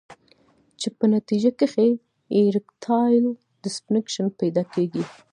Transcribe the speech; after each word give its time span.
چې 0.79 0.87
پۀ 0.97 1.05
نتېجه 1.15 1.51
کښې 1.59 1.87
ايريکټائل 2.35 3.25
ډسفنکشن 3.61 4.25
پېدا 4.39 4.63
کيږي 4.73 5.03